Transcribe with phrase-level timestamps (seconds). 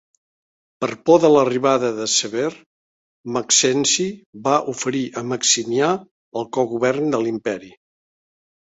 [0.83, 2.47] Per por de l'arribada de Sever,
[3.37, 4.09] Maxenci
[4.51, 5.95] va oferir a Maximià
[6.43, 7.75] el cogovern de l'imperi.